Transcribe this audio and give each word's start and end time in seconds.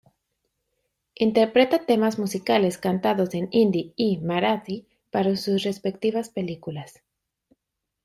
Interpreta 1.13 1.85
temas 1.85 2.17
musicales 2.17 2.79
cantados 2.79 3.35
en 3.35 3.49
hindi 3.51 3.93
y 3.95 4.17
marathi, 4.17 4.87
para 5.11 5.35
sus 5.35 5.61
respectivas 5.61 6.29
películas. 6.31 7.03